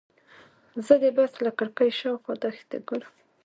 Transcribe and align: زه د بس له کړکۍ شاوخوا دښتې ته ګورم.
زه 0.85 0.93
د 1.03 1.05
بس 1.17 1.31
له 1.45 1.51
کړکۍ 1.57 1.89
شاوخوا 1.99 2.33
دښتې 2.41 2.65
ته 2.71 2.77
ګورم. 2.87 3.13